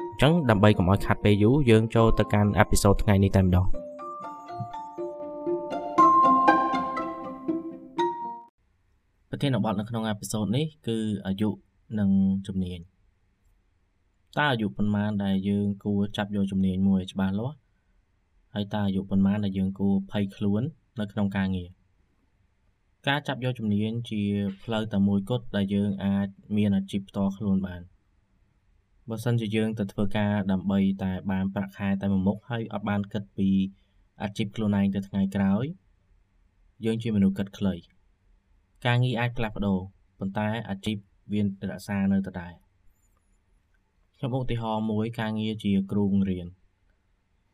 [0.21, 3.65] ចឹងដើម្បីកុំឲ្យខាត់ពេលយូរយើងចូលទៅកាន់អេពីសូតថ្ងៃនេះតែម្ដង
[9.29, 10.97] ប្រធានបទនៅក្នុងអេពីសូតនេះគឺ
[11.27, 11.49] អាយុ
[11.99, 12.09] និង
[12.47, 12.79] ជំនាញ
[14.37, 17.55] តើអាយុប៉ុន្មានដែលយើងគួរចាប់យកជំនាញមួយច្បាស់លាស់
[18.53, 20.61] ហើយតើអាយុប៉ុន្មានដែលយើងគួរភ័យខ្លួន
[20.99, 21.69] នៅក្នុងការងារ
[23.07, 24.21] ការចាប់យកជំនាញជា
[24.63, 26.27] ផ្លូវតែមួយគត់ដែលយើងអាច
[26.57, 27.81] មានអាជីពផ្ទាល់ខ្លួនបាន
[29.09, 33.49] បើសិនជាយើងទៅធ្វើការដើម្បីតែបានប្រាក់ខែតែមួយមុខហើយអត់បានគិតពី
[34.21, 35.65] អាជីពខ្លួនឯងទៅថ្ងៃក្រោយ
[36.85, 37.75] យើងជាមនុស្សគិតខ្លី
[38.85, 39.79] ការងារអាចផ្លាស់ប្ដូរ
[40.19, 40.97] ប៉ុន្តែអាជីព
[41.31, 41.45] វារ
[41.79, 42.53] ក្សានៅដដែល
[44.17, 46.47] ខ្ញុំឧទាហរណ៍មួយការងារជាគ្រូបង្រៀន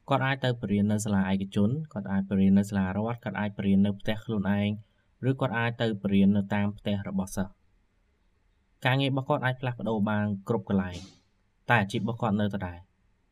[0.09, 4.69] គាត់អាចទៅបរៀននៅសាលាឯកជនគាត់អាចបរៀននៅសាលារដ្ឋគាត់អាចបរៀននៅផ្ទះខ្លួនឯង
[5.30, 7.53] ឬគាត់អាចទៅបរៀននៅតាមផ្ទះរបស់សិស្ស
[8.86, 10.97] ការងាររបស់គាត់អាចផ្លាស់ប្ដូរបានគ្រប់កន្លែង
[11.69, 12.77] តែអាជីពរបស់គាត់នៅដដែល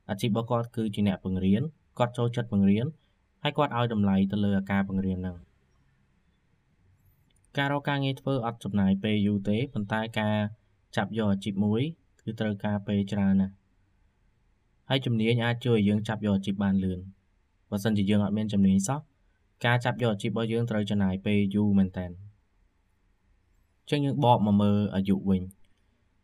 [0.09, 1.61] អាជីពរបស់គាត់គឺជាអ្នកបង្រៀន
[1.97, 2.86] គាត់ចូលចិត្តបង្រៀន
[3.44, 5.38] ហើយគាត់ឲ្យតម្លៃទៅលើការបង្រៀនហ្នឹង
[7.58, 10.38] ការរកការងារធ្វើអត់ចំណាយពេលយូរទេប៉ុន្តែការ
[10.95, 11.81] ចាប់យកអាជីពមួយ
[12.23, 13.53] គឺត្រូវការពេលច្រើនណាស់
[14.89, 16.99] ហើយជំនាញអាចជួយឲ្យយើងចាប់យកអាជីពបានលឿន
[17.70, 18.99] បើសិនជាយើងអត់មានជំនាញសោះ
[19.66, 25.42] ការចាប់យកអាជីពរបស់យើងត្រូវចំណាយពេលយូរមែនតើអញ្ចឹងយើងបកមកមើលអាយុវិញ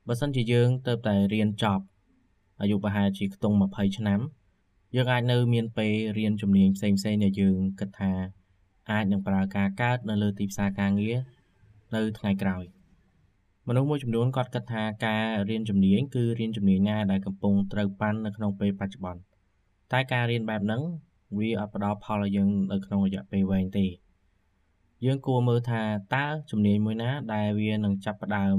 [0.08, 1.84] បើសិនជាយើងទៅតែរៀនចប់
[2.62, 4.20] អាយុប្រហែលជាខ្ទង់20ឆ្នាំ
[4.96, 8.12] យើងអាចនៅមានពេលរៀនជំនាញផ្សេងផ្សេងដែលយើងគិតថា
[8.92, 11.18] អាចនឹងប្រើការកើតនៅលើទីផ្សារការងារ
[11.96, 12.64] នៅថ្ងៃក្រោយ
[13.68, 19.22] មនុស្សមួយចំនួនគាត់គិតថាការរៀនជំនាញគឺរៀនជំនាញណាដែលកំពុងត្រូវប៉ាន់នៅក្នុងពេលបច្ចុប្បន្ន
[19.92, 20.82] តែការរៀនបែបហ្នឹង
[21.38, 23.88] វាអត់ផ្ដល់ផលឲ្យយើងនៅក្នុងរយៈពេលវែងទេ
[25.06, 25.82] យើងគួរមើលថា
[26.16, 28.58] តើជំនាញមួយណាដែលវានឹងចាប់ផ្ដើម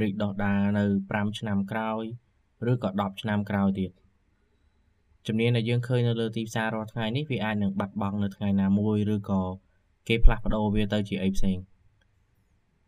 [0.00, 2.04] រីកដុះដាលនៅ5ឆ្នាំក្រោយ
[2.70, 3.90] ឬក៏10ឆ្នាំក្រោយទៀត
[5.26, 9.40] ជំនាញដែលយើងឃើញនៅលើទីផ្សាររាល់ថ្ងៃនេះវាអាចនឹងបាត់បង់នៅថ្ងៃណាមួយឬក៏
[10.08, 11.56] គេផ្លាស់ប្ដូរវាទៅជាអីផ្សេង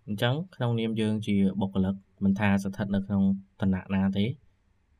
[0.07, 1.95] អញ្ចឹងក្នុងនាមយើងជាបុគ្គលិក
[2.25, 3.23] មិនថាស្ថិតនៅក្នុង
[3.61, 4.27] ឋានៈណាទេ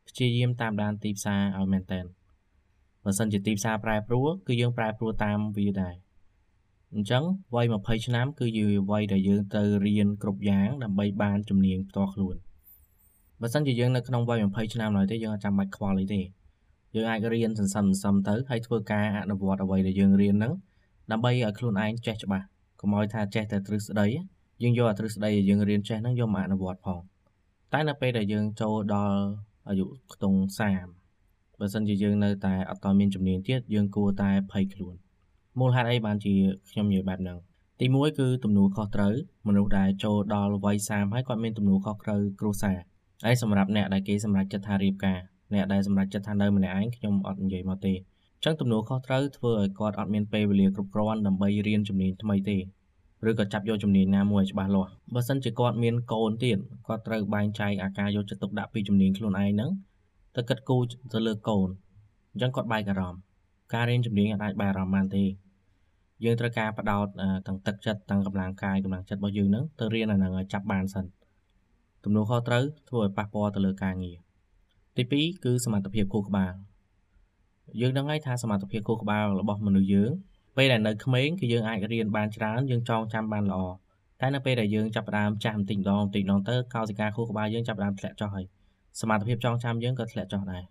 [0.09, 2.01] ព្យាយាមតាមដានទីផ្សារឲ្យមែនតើ
[3.05, 5.95] បើសិនជាទីផ្សារប្រែប្រួលគឺយើងប្រែប្រួលតាមវាដែរ
[6.95, 12.37] អញ្ចឹងវ័យ20ឆ្នាំគឺជាវ័យដែលយើងទៅរៀនគ្រប់យ៉ាងដើម្បីបានជំនាញផ្ទាល់ខ្លួន
[13.43, 16.21] បើសិនជាយើងនៅក្នុងវ័យ20ឆ្នាំឡើយទេយើងអាចចាំបាច់ខ្វល់អីទេ
[16.95, 20.53] យើងអាចរៀនសន្សំសន្សំទៅហើយធ្វើការអនុវត្តអ្វីដែលយើងរៀនហ្នឹង
[21.13, 22.45] ដើម្បីឲ្យខ្លួនឯងចេះច្បាស់
[22.81, 24.07] កុំឲ្យថាចេះតែទ្រឹស្ដី
[24.63, 27.01] យើងយកអាទ្រឹស្ដីដែលយើងរៀនចេះហ្នឹងយកមកអនុវត្តផង
[27.73, 29.21] តែនៅពេលដែលយើងចូលដល់
[29.69, 30.39] អាយុខ្ទង់
[30.99, 34.95] 30បើសិនជាយើងនៅតែអត់តមានជំនាញទៀតយើងគួរតែភ័យខ្លួន
[35.59, 36.35] មូលហេតុអីបានជា
[36.71, 37.39] ខ្ញុំនិយាយបែបហ្នឹង
[37.81, 39.15] ទី1គឺទំនួលខុសត្រូវ
[39.47, 42.79] មនុស្សដែលចូលដល់វ័យ30ហើយគាត់មានទំនួលខុសត្រូវគ្រួសារ
[43.25, 45.19] ហើយសម្រាប់អ្នកដែលគេសម្រេចចិត្តថារៀបការ
[45.55, 52.59] អ្នកដែលសម្រេចចិត្តថានៅម្នាក់ឯងខ្ញុំអត់និយាយមកទេអញ្ចឹងទំនួលខុសត្រូវធ្វើឲ្យគាត់អត់មានពេលវេលាគ្រប់គ្រាន់ដើម្បីរៀនជំនាញថ្មីទេ
[53.29, 59.71] ឬក៏ចាប់យកជំនាញណាមួយច្បាស់លាស់បើសិនជាគាត់មានកូនទៀតគាត់ត្រូវបែងចែកអាការយកចិត្តទុកដាក់ពីជំនាញខ្លួនឯងហ្នឹង
[60.37, 60.83] ទៅគិតគូរ
[61.13, 61.69] ទៅលើកូន
[62.33, 63.21] អញ្ចឹងគាត់បែកអារម្មណ៍
[63.75, 65.25] ការរៀនជំនាញអាចបែកអារម្មណ៍បានទេ
[66.25, 67.07] យើងត្រូវការបដោត
[67.47, 71.05] ទាំងទឹកចិត្តទាំងកម្លាំងកាយកម្លាំងចិត្តរបស់យើងហ្នឹងទៅរៀនអាហ្នឹងឲ្យចាប់បានសិន
[72.05, 74.17] ទំនួលខុសត្រូវធ្វើឲ្យប៉ះពាល់ទៅលើការងារ
[74.97, 76.53] ទី2គឺសមត្ថភាពខួរក្បាល
[77.81, 80.11] យើងដឹងហើយថាសមត្ថភាពខួរក្បាលរបស់មនុស្សយើង
[80.57, 83.61] ពេលដែលនៅក្មេងគឺយើងអាចរៀនបានច្រើនយើងចងចាំបានល្អ
[84.21, 88.47] តែនៅពេលដែលយើងចាប់ផ្ដើមចាស់បន្តិចម្ដងបន្តិចម្ដងទៅកោសិកាខួរក្បាលយើងចាប់ផ្ដើមធ្លាក់ចុះហើយ
[89.01, 90.63] សមត្ថភាពចងចាំយើងក៏ធ្លាក់ចុះដែរ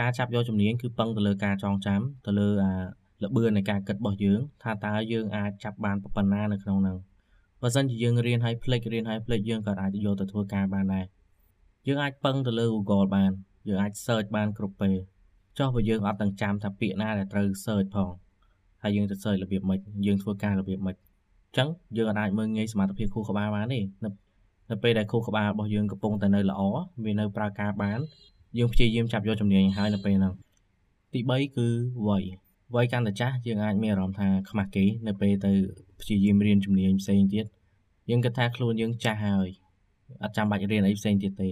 [0.00, 2.72] ការចាប់យកជំនាញគឺពឹងទៅលើការចងចាំទៅលើអា
[3.24, 6.96] ល្បឿននៃការគិតរបស់យើង ថាតើយើងអាចចាប់បានប៉ុណ្ណានៅក្នុងហ្នឹង
[7.62, 11.04] បើសិនជាយើងរៀនឲ្យភ្លេចរៀនឲ្យភ្លេចយើងក៏អាចយកទៅធ្វើការបានដែរ
[11.86, 13.30] យើងអាចពឹងទៅលើ Google បាន
[13.68, 14.94] យើងអាច search បានគ្រប់ពេល
[15.58, 18.10] ចុះបើយើងអត់ទាំងចាំថាពាក្យណាដែលត្រូវ search ផង
[18.82, 21.00] ហើយយើងទៅ search របៀបម៉េចយើងធ្វើការរបៀបម៉េចអ
[21.52, 24.10] ញ្ចឹងយើងអាចមើលងាយសមត្ថភាពខួរក្បាលបានទេនៅ
[24.70, 26.60] នៅពេលដែលខួរក្បាលរបស់យើងកំពុងតែនៅល្អ
[27.04, 27.98] វានៅប្រើការបាន
[28.58, 30.34] យើងព្យាយាមចាប់យកជំនាញហើយនៅពេលហ្នឹង
[31.12, 31.68] ទី3គឺ
[32.08, 32.24] វ័យ
[32.74, 35.52] វ័យកាន់តែចាស់យើងអាចមានអារម្មណ៍ថាខ្មាស់គេនៅពេលទៅ
[36.00, 37.46] ព្យាយាមរៀនជំនាញផ្សេងទៀត
[38.10, 39.48] យើងគិតថាខ្លួនយើងចាស់ហើយ
[40.22, 41.48] អត់ចាំបាច់រៀនអីផ្សេងទៀតទេ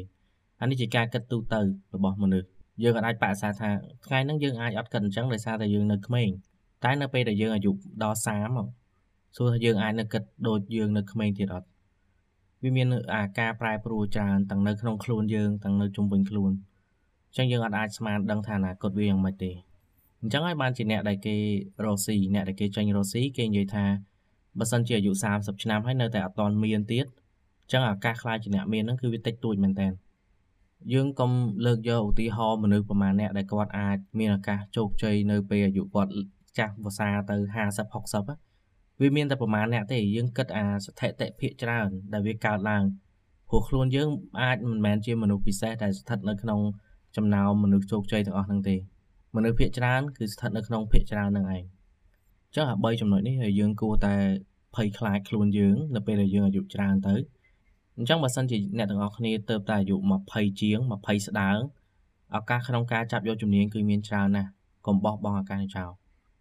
[0.60, 1.60] អានេះជាការគិតទូទៅ
[1.94, 2.48] របស់មនុស្ស
[2.82, 3.70] យើងអាចបដិសេធថា
[4.04, 6.28] ថ្ងៃហ្នឹងយើងអាចអត់គិតអញ្ចឹងដោយសារតែយើងនៅក្មេង
[6.84, 7.70] តែនៅពេលដែលយើងអាយុ
[8.02, 8.66] ដល់30មក
[9.36, 11.68] សួរថាយើងអាចនៅគិតដូចយើងនៅក្មេងទៀតអត់
[12.62, 16.52] វាមានអាការប្រែប្រួលច្រើនទាំងនៅក្នុងខ្លួនយើងទាំងនៅជុំវិញខ្លួន
[17.30, 19.50] អញ្ចឹងយើងអត់អាចស្មានដឹងថាអនាគតវាយ៉ាងម៉េចទេ
[20.20, 21.36] អញ្ចឹងហើយបានជាអ្នកដែលគេ
[21.84, 23.84] រកស៊ីអ្នកដែលគេចេញរកស៊ីគេនិយាយថា
[24.58, 27.06] បើសិនជាអាយុ30ឆ្នាំហើយនៅតែអត់ទាន់មានទៀត
[27.62, 29.88] អញ្ចឹងឱកាសខ្លាចជាអ្នកមានហ្នឹងគឺវាតិចតួចមែនតើ
[30.92, 31.30] យើងកុំ
[31.66, 36.10] លើកយកឧទាហរណ៍មនុស្សប្រមាណអ្នកដែលគាត់អាចមានឱកាសជោគជ័យនៅពេលអាយុគាត់
[36.58, 42.84] ចាស់វស្សាទៅ50 60វាមានតែប្រមាណអ្នកទេយើងគិតអាស្ថិតិភាគច្រើន ដែលវាកើតឡើង
[43.48, 44.08] ព្រោះខ្លួនយើង
[44.42, 46.60] អាចមិនមែនជាមនុស្សពិសេសដែលស្ថិតនៅក្នុង
[47.16, 48.76] ចំណោមមនុស្សជោគជ័យទាំងអស់ហ្នឹងទេ
[49.36, 51.64] មនុស្សភាគច្រើនគឺស្ថិតនៅក្នុងភាគច្រើនហ្នឹងឯង
[52.56, 54.14] ចឹងអា3ចំណុចនេះយើងគួរតែ
[54.74, 57.14] ភ័យខ្លាចខ្លួនយើងនៅពេលដែលយើងអាយុច្រើនទៅ
[57.96, 59.96] អញ្ចឹងបើសិនជាអ្នកទាំងអស់គ្នាទៅតែអាយុ
[60.28, 61.58] 20ជាង20ស្ដើង
[62.36, 64.50] ឱកាសក្នុងការចាប់យកជំនាញគឺមានច្រើនណាស់
[64.86, 65.90] កុំបោះបង់ឱកាសនេះចោល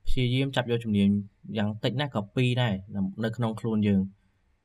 [0.08, 1.10] ព្យាយាមចាប់យកជំនាញ
[1.58, 2.76] យ៉ាងតិចណាស់ក៏2ដែរ
[3.24, 4.02] នៅក្នុងខ្លួនយើង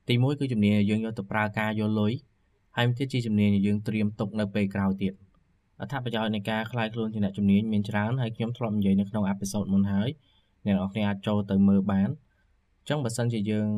[0.07, 2.11] ទី1គឺជំនាញយើងយកទៅប្រើការយកលុយ
[2.75, 5.13] ហើយមួយទៀតជាជំនាញយើងត្រៀមទុកនៅពេលក្រោយទៀត
[5.79, 10.09] អត្ថប្រយោជន៍នៃការខ្លាយខ្លួនជាអ្នកជំនាញមានច្រើនហើយខ្ញុំធ្លាប់និយាយនៅក្នុងអេពីសូតមុនហើយ
[10.65, 12.09] អ្នកនរគ្នាអាចចូលទៅមើលបាន
[12.79, 13.69] អញ្ចឹងបើសិនជាយើង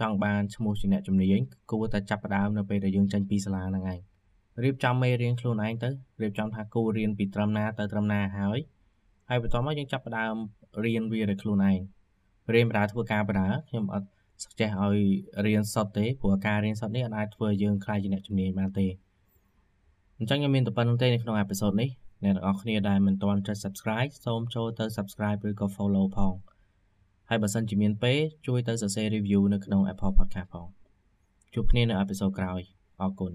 [0.00, 1.40] ចង់បានឈ្មោះជាអ្នកជំនាញ
[1.70, 4.00] គួរតែចាប់ផ្ដើមនៅពេលដែលយើងចេញពីសាលាហ្នឹងឯង
[4.62, 5.88] រៀបចំមេរៀនខ្លួនឯងទៅ
[6.22, 8.58] រៀបចំថាគួររៀនពីត្រឹមណាទៅត្រឹមណាហើយ
[9.28, 10.34] ហើយបន្ទាប់មកយើងចាប់ផ្ដើម
[10.84, 11.78] រៀនវាដោយខ្លួនឯង
[12.54, 14.08] រៀនបណ្ដាធ្វើការបដាខ្ញុំអត់
[14.42, 14.98] សុខចេះឲ្យ
[15.46, 18.86] រៀនសុទ្ធទេព្រោះការរៀនសុទ្ធនេះអាចធ្វើឲ្យយើងខ្លាយជាអ្នកជំនាញបានទេ
[20.24, 21.88] អញ្ចឹងខ្ញុំមានតែប៉ុណ្្នឹងទេនៅក្នុងអេពីសូតនេះ
[22.24, 26.34] អ្នកទាំងអស់គ្នាដែលមិនទាន់ចុច Subscribe សូមចូលទៅ Subscribe ឬក៏ Follow ផង
[27.28, 30.66] ហើយបើសិនជាមានពេលជួយទៅសរសេរ review នៅក្នុង Apple Podcast ផង
[31.54, 32.60] ជួបគ្នានៅអេពីសូតក្រោយ
[33.00, 33.32] អរគុណ